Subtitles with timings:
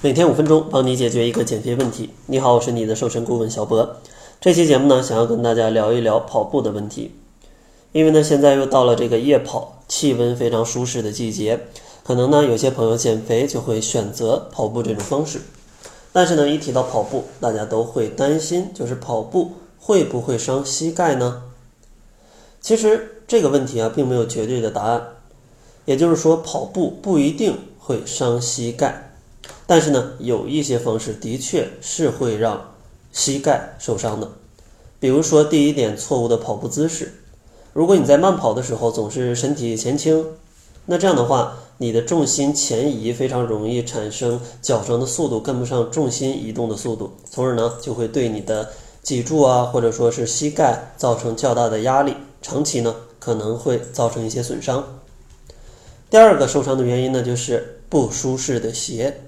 [0.00, 2.10] 每天五分钟，帮你解决一个减肥问题。
[2.26, 3.96] 你好，我是你的瘦身顾问小博。
[4.40, 7.16] 这期节目呢，想要跟大家聊一聊跑步的问题。
[7.90, 11.66] 因为呢，现在又到了这个夜跑，气温非常舒适的季节，
[12.04, 15.40] 可能呢，有些朋友减肥就会选择跑步这种方式。
[16.12, 21.42] 但是呢，一提到跑步，大家都会担心，就是跑步会不会伤膝盖呢？
[22.60, 25.08] 其实这个问题啊，并没有绝对的答案。
[25.86, 29.07] 也就是说，跑步不一定会伤膝盖。
[29.70, 32.72] 但是呢，有一些方式的确是会让
[33.12, 34.26] 膝盖受伤的，
[34.98, 37.12] 比如说第一点，错误的跑步姿势。
[37.74, 40.24] 如果你在慢跑的时候总是身体前倾，
[40.86, 48.70] 那这样的话，你的重心前移非常容易产生脚上的速度跟不上重心移动的速度，从而呢就会对你的
[49.02, 54.82] 脊柱啊或者说是膝盖造成较大的压力，长期呢可能会造成一些损伤。
[56.08, 59.20] 第二个受伤的原因呢就是不舒适的鞋。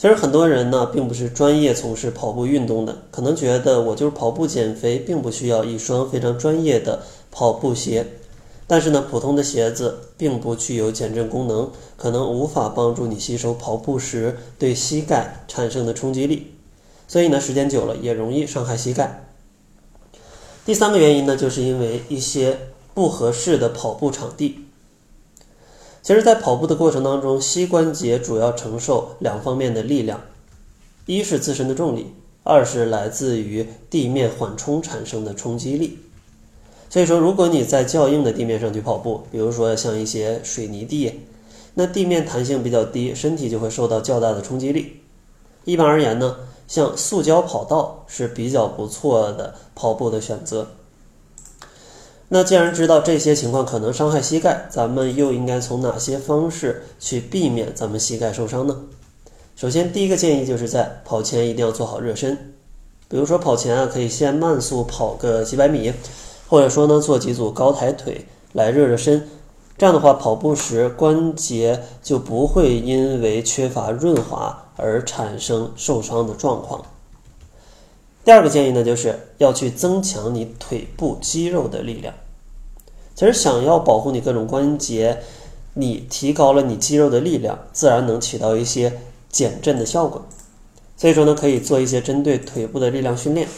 [0.00, 8.06] 其实很多人呢，并不是专业从事跑步运动的，可能觉得我就是跑步减肥，并不需要一双非常专业的跑步鞋。
[8.66, 16.46] 但是呢，普通的鞋子并不具有减震功能，可能无法帮助你吸收跑步时对膝盖产生的冲击力，
[17.06, 19.26] 所以呢，时间久了也容易伤害膝盖。
[20.64, 22.56] 第三个原因呢，就是因为一些
[22.94, 24.64] 不合适的跑步场地。
[26.02, 30.20] 其实，在跑步的过程当中，膝关节主要承受两方面的力量，
[31.04, 35.98] 一是自身的重力，二是来自于地面缓冲产生的冲击力。
[36.88, 41.20] 所以说，如果你在较硬的地面上去跑步，比如说像一些水泥地，
[41.74, 45.02] 那地面弹性比较低，身体就会受到较大的冲击力。
[45.64, 50.66] 一般而言呢，像塑胶跑道是比较不错的跑步的选择。
[52.32, 58.82] 那既然知道这些情况可能伤害膝盖，咱们又应该从哪些方式去避免咱们膝盖受伤呢？
[59.56, 62.54] 首先，第一个建议就是在跑前一定要做好热身，
[63.08, 65.92] 比如说跑前啊，可以先慢速跑个几百米，
[66.46, 69.28] 或者说呢做几组高抬腿来热热身，
[69.76, 76.80] 这样的话跑步时关节就不会因为缺乏润滑而产生受伤的状况。
[78.24, 82.14] 第二个建议呢，就是要去增强你腿部肌肉的力量。
[83.14, 85.22] 其实想要保护你各种关节，
[85.74, 90.24] 你提高了你肌肉的力量，自然能起到一些减震的效果。
[90.96, 93.48] 所以说呢，可以做一些针对腿部的力量训练，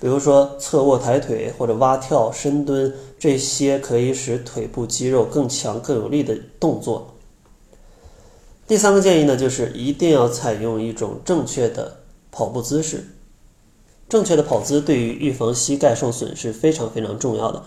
[0.00, 7.14] 比如说侧卧抬腿或者蛙跳、深蹲这些可以使腿部肌肉更强、更有力的动作。
[8.66, 11.98] 第三个建议呢，就是一定要采用一种正确的
[12.32, 13.04] 跑步姿势。
[14.10, 17.62] 正确的跑姿对于预防膝盖受损是非常非常重要的。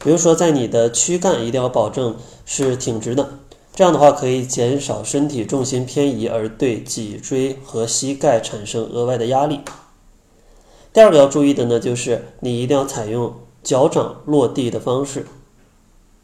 [0.00, 3.38] 比如说，在你的躯干一定要保证是挺直的，
[3.72, 9.60] 这样的话可以减少身体重心偏移而对脊椎和膝盖产生额外的压力。
[10.92, 13.32] 第二个要注意的呢，就是你一定要采用
[13.62, 15.24] 脚掌落地的方式，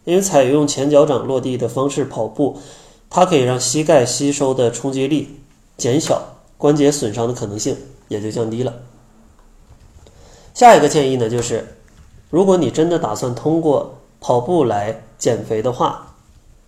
[0.04, 2.58] 因为采用前脚掌落地的方式跑步，
[3.08, 5.40] 它可以让膝盖吸收的冲击力
[5.76, 6.20] 减小，
[6.58, 7.76] 关节损伤的可能性
[8.08, 8.74] 也就降低了。
[10.60, 11.66] 下一个建议呢，就是
[12.28, 16.14] 如果你真的打算通过跑步来减肥的话，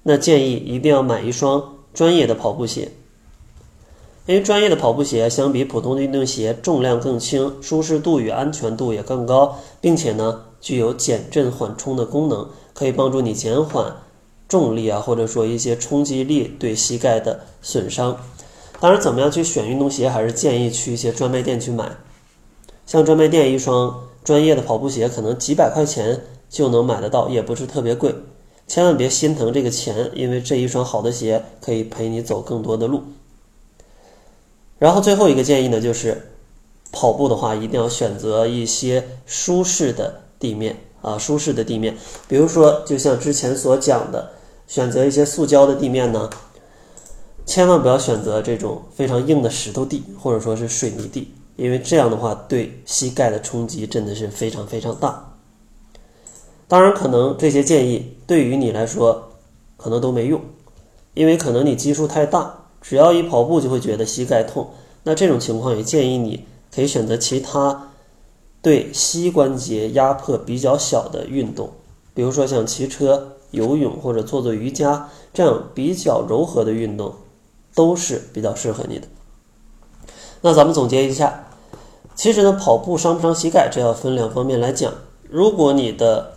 [0.03, 2.91] 那建议一定要买一双专业的跑步鞋。
[4.25, 13.94] 因为专业的跑步鞋相比普通的运动鞋重量更轻，舒适度与安全度也更高，并且呢具有减震缓冲的功能，可以帮助你减缓
[14.48, 18.16] 重力啊，或者说一些冲击力对膝盖的损伤。
[18.80, 21.92] 当然，怎么样去选运动鞋，还是建议去一些专卖店去买。
[22.92, 28.14] 像专卖店一双专业的跑步鞋，可能几百块钱就能买得到，也不是特别贵。
[28.66, 33.03] 千万别心疼这个钱，因为这一双好的鞋可以陪你走更多的路。
[34.78, 36.34] 然后最后一个建议呢，就是
[36.91, 41.97] 跑步的话，一定要选择一些舒适的地面啊，舒适的地面。
[42.28, 44.32] 比如说，就像之前所讲的，
[44.66, 46.28] 选择一些塑胶的地面呢，
[47.47, 51.33] 千万不要选择这种非常硬的石头地，或者说是水泥地。
[51.62, 55.32] 因为这样的话，对膝盖的冲击真的是非常非常大。
[56.66, 59.30] 当然，可能这些建议对于你来说
[59.76, 60.41] 可能都没用，
[61.14, 64.70] 因为可能你基数太大，只要一跑步就会觉得膝盖痛。
[65.04, 66.44] 那这种情况也建议你
[66.74, 67.91] 可以选择其他
[68.60, 71.70] 对膝关节压迫比较小的运动，
[72.12, 77.14] 比如说像骑车、游泳或者做做瑜伽这样比较柔和的运动，
[77.72, 79.06] 都是比较适合你的。
[80.41, 81.50] 那咱们总结一下，
[82.14, 84.92] 其实呢，跑步伤不伤膝盖，这要分两方面来讲。
[85.28, 86.32] 如果你的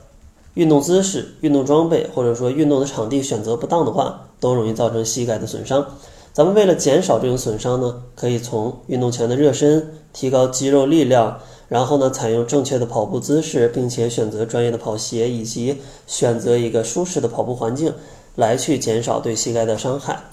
[0.53, 5.85] 运动姿势、运动装备或者说运动的场地选择不当的话，都容易造成膝盖的损伤。
[6.31, 17.93] 咱们为了减少这种损伤呢，可以从运动前的热身，提高肌肉力量，然后呢，采用正确的跑步姿势，并且选择专业的跑鞋，以及选择一个舒适的跑步环境，
[18.35, 20.23] 来去减少对膝盖的伤害。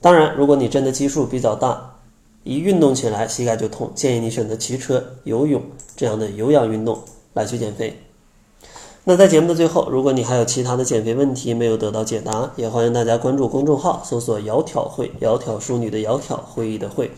[0.00, 1.95] 当然，如果你真的基数比较大，
[2.46, 5.60] 一运动起来膝盖就痛，建议你选择骑车、游泳
[5.96, 7.00] 这样的有氧运动
[7.34, 8.00] 来去减肥。
[9.02, 17.10] 那在节目的最后，如果你还有其他的减肥问题没有得到解答，也欢迎大家关注公众号，搜索“窈窕会”，窈窕淑女的窈窕，会议的会。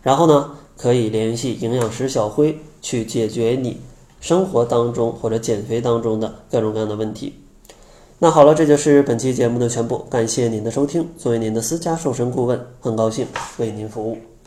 [0.00, 3.80] 然后呢，可以联系营养师小辉去解决你
[4.20, 7.34] 生活当中或者减肥当中的各种各样的问题。
[8.20, 11.08] 那好了，这就是本期节目的全部，感谢您的收听。
[11.18, 13.26] 作为您的私家瘦身顾问，很高兴
[13.58, 14.18] 为您服务。